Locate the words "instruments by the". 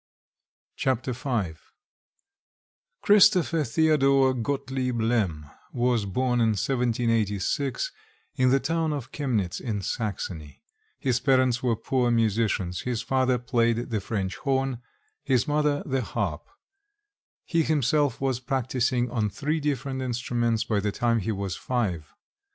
20.01-20.91